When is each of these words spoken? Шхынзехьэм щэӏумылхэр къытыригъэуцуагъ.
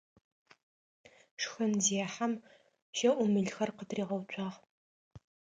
Шхынзехьэм 1.41 2.33
щэӏумылхэр 2.97 3.69
къытыригъэуцуагъ. 3.77 4.57